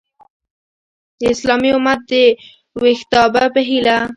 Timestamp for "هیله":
3.69-3.97